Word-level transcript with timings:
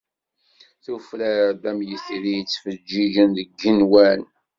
Tufrar-d 0.83 1.63
am 1.69 1.79
yitri 1.87 2.33
yettfeǧǧiǧen 2.37 3.29
deg 3.37 3.49
yigenwan. 3.51 4.21